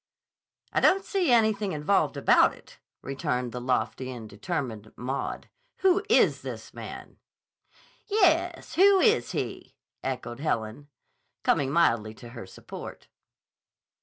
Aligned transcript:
"I 0.73 0.79
don't 0.79 1.05
see 1.05 1.31
anything 1.31 1.73
involved 1.73 2.17
about 2.17 2.55
it," 2.55 2.79
returned 3.03 3.51
the 3.51 3.61
lofty 3.61 4.09
and 4.09 4.27
determined 4.27 4.91
Maud. 4.97 5.47
"Who 5.81 6.03
is 6.09 6.41
this 6.41 6.73
man?" 6.73 7.19
"Yes; 8.07 8.73
who 8.73 8.99
is 8.99 9.33
he?" 9.33 9.75
echoed 10.01 10.39
Helen, 10.39 10.87
coming 11.43 11.69
mildly 11.69 12.15
to 12.15 12.29
her 12.29 12.47
support. 12.47 13.09